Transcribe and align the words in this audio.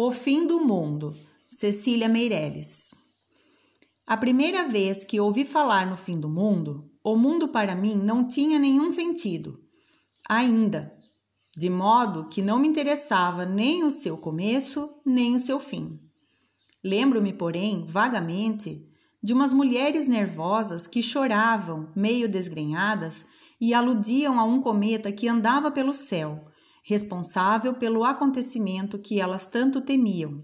O 0.00 0.12
fim 0.12 0.46
do 0.46 0.60
mundo, 0.60 1.12
Cecília 1.50 2.08
Meirelles. 2.08 2.94
A 4.06 4.16
primeira 4.16 4.68
vez 4.68 5.04
que 5.04 5.18
ouvi 5.18 5.44
falar 5.44 5.90
no 5.90 5.96
fim 5.96 6.20
do 6.20 6.28
mundo, 6.28 6.88
o 7.02 7.16
mundo 7.16 7.48
para 7.48 7.74
mim 7.74 7.96
não 7.96 8.28
tinha 8.28 8.60
nenhum 8.60 8.92
sentido, 8.92 9.58
ainda, 10.28 10.96
de 11.56 11.68
modo 11.68 12.28
que 12.28 12.40
não 12.40 12.60
me 12.60 12.68
interessava 12.68 13.44
nem 13.44 13.82
o 13.82 13.90
seu 13.90 14.16
começo, 14.16 14.88
nem 15.04 15.34
o 15.34 15.40
seu 15.40 15.58
fim. 15.58 15.98
Lembro-me, 16.80 17.32
porém, 17.32 17.84
vagamente, 17.84 18.88
de 19.20 19.32
umas 19.32 19.52
mulheres 19.52 20.06
nervosas 20.06 20.86
que 20.86 21.02
choravam, 21.02 21.88
meio 21.96 22.28
desgrenhadas, 22.28 23.26
e 23.60 23.74
aludiam 23.74 24.38
a 24.38 24.44
um 24.44 24.60
cometa 24.60 25.10
que 25.10 25.26
andava 25.26 25.72
pelo 25.72 25.92
céu 25.92 26.48
responsável 26.88 27.74
pelo 27.74 28.02
acontecimento 28.02 28.98
que 28.98 29.20
elas 29.20 29.46
tanto 29.46 29.82
temiam. 29.82 30.42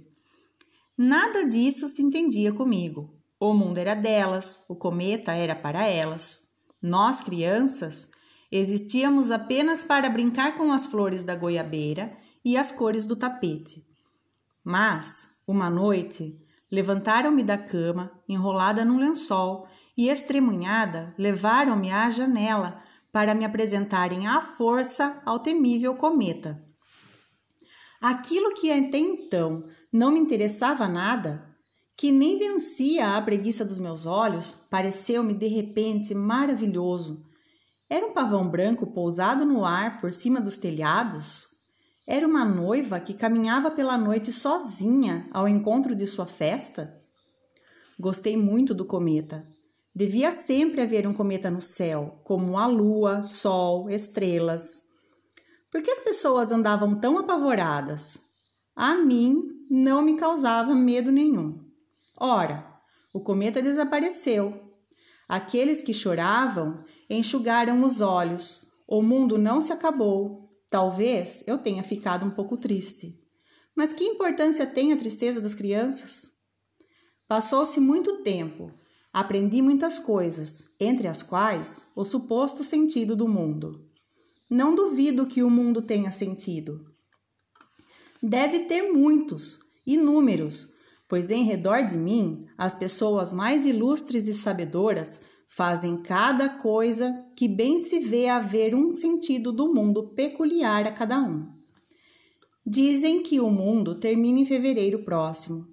Nada 0.96 1.42
disso 1.48 1.88
se 1.88 2.02
entendia 2.02 2.52
comigo. 2.52 3.14
O 3.40 3.54
mundo 3.54 3.78
era 3.78 3.94
delas, 3.94 4.62
o 4.68 4.76
cometa 4.76 5.32
era 5.32 5.56
para 5.56 5.88
elas. 5.88 6.42
Nós, 6.82 7.22
crianças, 7.22 8.10
existíamos 8.52 9.30
apenas 9.30 9.82
para 9.82 10.10
brincar 10.10 10.54
com 10.54 10.70
as 10.70 10.84
flores 10.84 11.24
da 11.24 11.34
goiabeira 11.34 12.14
e 12.44 12.58
as 12.58 12.70
cores 12.70 13.06
do 13.06 13.16
tapete. 13.16 13.82
Mas, 14.62 15.34
uma 15.48 15.70
noite, 15.70 16.46
levantaram-me 16.70 17.42
da 17.42 17.56
cama, 17.56 18.10
enrolada 18.28 18.84
num 18.84 18.98
lençol, 18.98 19.66
e 19.96 20.10
estremunhada, 20.10 21.14
levaram-me 21.16 21.90
à 21.90 22.10
janela 22.10 22.82
para 23.14 23.32
me 23.32 23.44
apresentarem 23.44 24.26
à 24.26 24.42
força 24.42 25.22
ao 25.24 25.38
temível 25.38 25.94
cometa. 25.94 26.60
Aquilo 28.00 28.52
que 28.54 28.72
até 28.72 28.98
então 28.98 29.62
não 29.92 30.10
me 30.10 30.18
interessava 30.18 30.88
nada, 30.88 31.48
que 31.96 32.10
nem 32.10 32.36
vencia 32.36 33.16
a 33.16 33.22
preguiça 33.22 33.64
dos 33.64 33.78
meus 33.78 34.04
olhos, 34.04 34.56
pareceu-me 34.68 35.32
de 35.32 35.46
repente 35.46 36.12
maravilhoso. 36.12 37.24
Era 37.88 38.04
um 38.04 38.12
pavão 38.12 38.50
branco 38.50 38.84
pousado 38.92 39.44
no 39.44 39.64
ar 39.64 40.00
por 40.00 40.12
cima 40.12 40.40
dos 40.40 40.58
telhados? 40.58 41.46
Era 42.04 42.26
uma 42.26 42.44
noiva 42.44 42.98
que 42.98 43.14
caminhava 43.14 43.70
pela 43.70 43.96
noite 43.96 44.32
sozinha 44.32 45.28
ao 45.30 45.46
encontro 45.46 45.94
de 45.94 46.08
sua 46.08 46.26
festa? 46.26 47.00
Gostei 47.96 48.36
muito 48.36 48.74
do 48.74 48.84
cometa. 48.84 49.46
Devia 49.96 50.32
sempre 50.32 50.80
haver 50.80 51.06
um 51.06 51.14
cometa 51.14 51.48
no 51.48 51.60
céu, 51.60 52.18
como 52.24 52.58
a 52.58 52.66
lua, 52.66 53.22
sol, 53.22 53.88
estrelas. 53.88 54.82
Por 55.70 55.82
que 55.82 55.90
as 55.90 56.00
pessoas 56.00 56.50
andavam 56.50 56.98
tão 56.98 57.16
apavoradas? 57.16 58.18
A 58.74 58.96
mim 58.96 59.44
não 59.70 60.02
me 60.02 60.16
causava 60.16 60.74
medo 60.74 61.12
nenhum. 61.12 61.64
Ora, 62.18 62.66
o 63.12 63.20
cometa 63.20 63.62
desapareceu. 63.62 64.52
Aqueles 65.28 65.80
que 65.80 65.94
choravam 65.94 66.84
enxugaram 67.08 67.84
os 67.84 68.00
olhos. 68.00 68.66
O 68.88 69.00
mundo 69.00 69.38
não 69.38 69.60
se 69.60 69.72
acabou. 69.72 70.50
Talvez 70.68 71.44
eu 71.46 71.56
tenha 71.56 71.84
ficado 71.84 72.26
um 72.26 72.30
pouco 72.30 72.56
triste. 72.56 73.16
Mas 73.76 73.92
que 73.92 74.02
importância 74.02 74.66
tem 74.66 74.92
a 74.92 74.96
tristeza 74.96 75.40
das 75.40 75.54
crianças? 75.54 76.32
Passou-se 77.28 77.78
muito 77.78 78.22
tempo 78.24 78.72
Aprendi 79.14 79.62
muitas 79.62 79.96
coisas, 79.96 80.64
entre 80.80 81.06
as 81.06 81.22
quais 81.22 81.88
o 81.94 82.04
suposto 82.04 82.64
sentido 82.64 83.14
do 83.14 83.28
mundo. 83.28 83.88
Não 84.50 84.74
duvido 84.74 85.26
que 85.26 85.40
o 85.40 85.48
mundo 85.48 85.80
tenha 85.80 86.10
sentido. 86.10 86.84
Deve 88.20 88.64
ter 88.64 88.90
muitos, 88.90 89.60
inúmeros, 89.86 90.74
pois 91.08 91.30
em 91.30 91.44
redor 91.44 91.82
de 91.82 91.96
mim 91.96 92.48
as 92.58 92.74
pessoas 92.74 93.30
mais 93.30 93.64
ilustres 93.64 94.26
e 94.26 94.34
sabedoras 94.34 95.20
fazem 95.48 96.02
cada 96.02 96.48
coisa 96.48 97.24
que 97.36 97.46
bem 97.46 97.78
se 97.78 98.00
vê 98.00 98.26
haver 98.26 98.74
um 98.74 98.96
sentido 98.96 99.52
do 99.52 99.72
mundo 99.72 100.08
peculiar 100.08 100.88
a 100.88 100.90
cada 100.90 101.20
um. 101.20 101.46
Dizem 102.66 103.22
que 103.22 103.38
o 103.38 103.48
mundo 103.48 103.94
termina 103.94 104.40
em 104.40 104.46
fevereiro 104.46 105.04
próximo. 105.04 105.68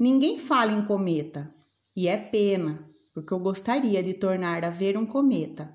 Ninguém 0.00 0.38
fala 0.38 0.72
em 0.72 0.86
cometa, 0.86 1.54
e 1.96 2.08
é 2.08 2.16
pena, 2.16 2.88
porque 3.14 3.32
eu 3.32 3.38
gostaria 3.38 4.02
de 4.02 4.14
tornar 4.14 4.64
a 4.64 4.70
ver 4.70 4.96
um 4.96 5.06
cometa, 5.06 5.72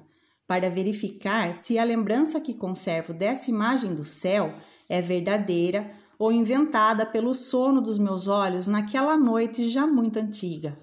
para 0.48 0.70
verificar 0.70 1.54
se 1.54 1.78
a 1.78 1.84
lembrança 1.84 2.40
que 2.40 2.54
conservo 2.54 3.14
dessa 3.14 3.52
imagem 3.52 3.94
do 3.94 4.06
céu 4.06 4.54
é 4.90 5.02
verdadeira 5.02 5.92
ou 6.18 6.32
inventada 6.32 7.06
pelo 7.06 7.34
sono 7.34 7.82
dos 7.82 8.00
meus 8.00 8.28
olhos 8.28 8.68
naquela 8.68 9.18
noite 9.18 9.70
já 9.70 9.86
muito 9.86 10.18
antiga. 10.18 10.78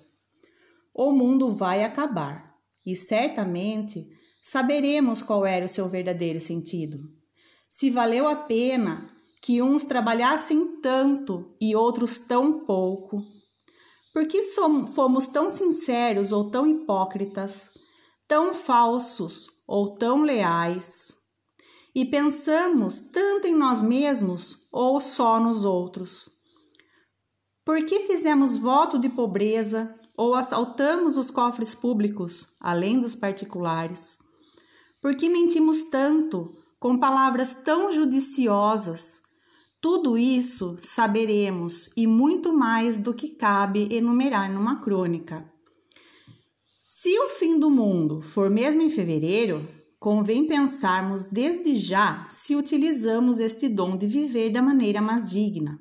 O 0.95 1.11
mundo 1.11 1.53
vai 1.53 1.83
acabar 1.83 2.55
e 2.87 2.95
certamente 2.95 4.07
saberemos 4.43 5.23
qual 5.23 5.45
era 5.45 5.65
o 5.65 5.69
seu 5.69 5.89
verdadeiro 5.89 6.41
sentido. 6.41 7.01
Se 7.69 7.91
valeu 7.91 8.29
a 8.29 8.37
pena 8.37 9.11
que 9.43 9.61
uns 9.61 9.85
trabalhassem 9.85 10.81
tanto 10.81 11.57
e 11.61 11.75
outros 11.75 12.19
tão 12.19 12.65
pouco, 12.65 13.23
por 14.15 14.29
que 14.29 14.45
fomos 14.95 15.27
tão 15.27 15.51
sinceros 15.51 16.31
ou 16.31 16.49
tão 16.49 16.65
hipócritas, 16.69 17.71
tão 18.29 18.55
falsos 18.55 19.49
ou 19.67 19.97
tão 19.97 20.23
leais? 20.23 21.13
E 21.93 22.05
pensamos 22.05 23.11
tanto 23.11 23.49
em 23.49 23.55
nós 23.55 23.83
mesmos 23.83 24.69
ou 24.73 25.01
só 25.01 25.41
nos 25.41 25.65
outros? 25.65 26.31
Por 27.65 27.85
que 27.85 28.07
fizemos 28.07 28.57
voto 28.57 29.01
de 29.01 29.09
pobreza 29.09 29.93
ou 30.17 30.37
assaltamos 30.37 31.17
os 31.17 31.29
cofres 31.29 31.75
públicos, 31.75 32.55
além 32.61 33.01
dos 33.01 33.17
particulares? 33.17 34.17
Por 35.03 35.17
que 35.17 35.29
mentimos 35.29 35.87
tanto, 35.91 36.57
com 36.79 36.99
palavras 36.99 37.57
tão 37.57 37.91
judiciosas, 37.91 39.24
tudo 39.85 40.17
isso 40.17 40.79
saberemos 40.81 41.91
e 41.95 42.07
muito 42.07 42.55
mais 42.55 42.99
do 42.99 43.13
que 43.13 43.29
cabe 43.29 43.87
enumerar 43.95 44.51
numa 44.51 44.81
crônica. 44.81 45.47
Se 46.89 47.11
o 47.19 47.29
fim 47.29 47.59
do 47.59 47.69
mundo 47.69 48.23
for 48.23 48.49
mesmo 48.49 48.81
em 48.81 48.89
fevereiro, 48.89 49.69
convém 50.01 50.49
pensarmos 50.49 51.29
desde 51.29 51.75
já 51.75 52.27
se 52.31 52.57
utilizamos 52.57 53.39
este 53.39 53.69
dom 53.69 53.95
de 53.95 54.07
viver 54.07 54.49
da 54.51 54.63
maneira 54.63 55.03
mais 55.03 55.31
digna. 55.31 55.79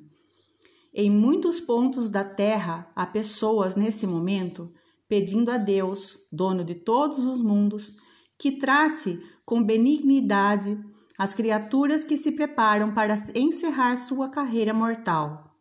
Em 0.93 1.09
muitos 1.09 1.61
pontos 1.61 2.09
da 2.09 2.25
terra 2.25 2.91
há 2.93 3.05
pessoas 3.05 3.77
nesse 3.77 4.05
momento 4.05 4.67
pedindo 5.07 5.49
a 5.49 5.57
Deus, 5.57 6.17
dono 6.29 6.65
de 6.65 6.75
todos 6.75 7.25
os 7.25 7.41
mundos, 7.41 7.95
que 8.37 8.59
trate 8.59 9.17
com 9.45 9.63
benignidade 9.63 10.77
as 11.17 11.33
criaturas 11.33 12.03
que 12.03 12.17
se 12.17 12.31
preparam 12.31 12.93
para 12.93 13.15
encerrar 13.35 13.97
sua 13.97 14.29
carreira 14.29 14.73
mortal. 14.73 15.55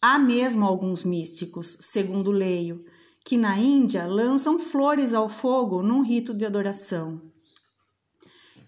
Há 0.00 0.18
mesmo 0.18 0.64
alguns 0.64 1.02
místicos, 1.02 1.76
segundo 1.80 2.30
leio, 2.30 2.84
que 3.24 3.36
na 3.36 3.58
Índia 3.58 4.06
lançam 4.06 4.58
flores 4.58 5.12
ao 5.12 5.28
fogo 5.28 5.82
num 5.82 6.02
rito 6.02 6.32
de 6.32 6.46
adoração. 6.46 7.20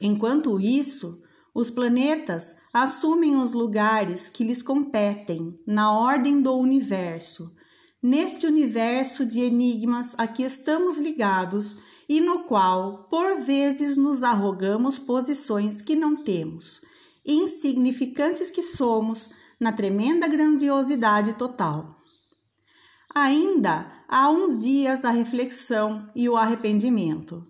Enquanto 0.00 0.58
isso, 0.58 1.22
os 1.54 1.70
planetas 1.70 2.56
assumem 2.72 3.36
os 3.36 3.52
lugares 3.52 4.28
que 4.28 4.44
lhes 4.44 4.62
competem 4.62 5.58
na 5.66 5.92
ordem 5.96 6.40
do 6.40 6.54
universo, 6.54 7.54
neste 8.02 8.46
universo 8.46 9.24
de 9.24 9.40
enigmas 9.40 10.14
a 10.18 10.26
que 10.26 10.42
estamos 10.42 10.98
ligados 10.98 11.76
e 12.10 12.20
no 12.20 12.42
qual, 12.42 13.04
por 13.04 13.40
vezes, 13.40 13.96
nos 13.96 14.24
arrogamos 14.24 14.98
posições 14.98 15.80
que 15.80 15.94
não 15.94 16.24
temos, 16.24 16.80
insignificantes 17.24 18.50
que 18.50 18.64
somos 18.64 19.30
na 19.60 19.70
tremenda 19.72 20.26
grandiosidade 20.26 21.34
total. 21.34 21.96
Ainda 23.14 24.04
há 24.08 24.28
uns 24.28 24.62
dias 24.62 25.04
a 25.04 25.10
reflexão 25.10 26.04
e 26.12 26.28
o 26.28 26.36
arrependimento. 26.36 27.46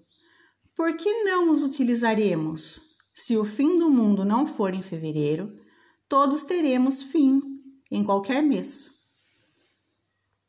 Por 0.76 0.94
que 0.94 1.24
não 1.24 1.50
os 1.50 1.62
utilizaremos? 1.62 2.82
Se 3.14 3.38
o 3.38 3.46
fim 3.46 3.76
do 3.76 3.88
mundo 3.88 4.26
não 4.26 4.44
for 4.44 4.74
em 4.74 4.82
fevereiro, 4.82 5.50
todos 6.06 6.44
teremos 6.44 7.02
fim 7.02 7.40
em 7.90 8.04
qualquer 8.04 8.42
mês. 8.42 8.90